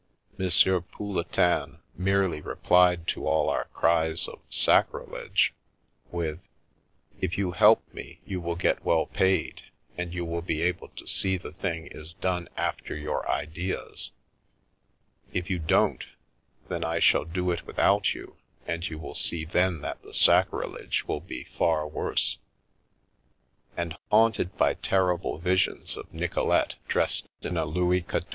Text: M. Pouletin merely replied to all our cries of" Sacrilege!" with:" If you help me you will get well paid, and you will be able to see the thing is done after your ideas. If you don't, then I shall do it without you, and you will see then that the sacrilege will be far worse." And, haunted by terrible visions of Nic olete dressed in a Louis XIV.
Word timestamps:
M. 0.39 0.45
Pouletin 0.49 1.77
merely 1.95 2.41
replied 2.41 3.05
to 3.09 3.27
all 3.27 3.49
our 3.49 3.65
cries 3.65 4.27
of" 4.27 4.39
Sacrilege!" 4.67 5.53
with:" 6.19 6.39
If 7.21 7.37
you 7.37 7.51
help 7.51 7.83
me 7.93 8.19
you 8.25 8.41
will 8.41 8.55
get 8.55 8.83
well 8.83 9.05
paid, 9.05 9.61
and 9.95 10.11
you 10.11 10.25
will 10.25 10.41
be 10.41 10.63
able 10.63 10.87
to 10.95 11.05
see 11.05 11.37
the 11.37 11.51
thing 11.51 11.85
is 11.91 12.13
done 12.13 12.49
after 12.57 12.95
your 12.95 13.29
ideas. 13.29 14.09
If 15.33 15.51
you 15.51 15.59
don't, 15.59 16.03
then 16.67 16.83
I 16.83 16.97
shall 16.97 17.23
do 17.25 17.51
it 17.51 17.67
without 17.67 18.15
you, 18.15 18.37
and 18.65 18.83
you 18.89 18.97
will 18.97 19.13
see 19.13 19.45
then 19.45 19.81
that 19.81 20.01
the 20.01 20.15
sacrilege 20.15 21.03
will 21.07 21.21
be 21.21 21.43
far 21.43 21.87
worse." 21.87 22.39
And, 23.77 23.95
haunted 24.09 24.57
by 24.57 24.73
terrible 24.73 25.37
visions 25.37 25.95
of 25.95 26.11
Nic 26.11 26.31
olete 26.33 26.77
dressed 26.87 27.27
in 27.43 27.55
a 27.55 27.65
Louis 27.65 28.01
XIV. 28.01 28.25